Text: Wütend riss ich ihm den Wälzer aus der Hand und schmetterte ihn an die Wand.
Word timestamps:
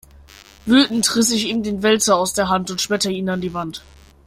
Wütend 0.65 1.15
riss 1.15 1.29
ich 1.29 1.45
ihm 1.47 1.61
den 1.61 1.83
Wälzer 1.83 2.15
aus 2.15 2.33
der 2.33 2.49
Hand 2.49 2.71
und 2.71 2.81
schmetterte 2.81 3.15
ihn 3.15 3.29
an 3.29 3.39
die 3.41 3.53
Wand. 3.53 3.83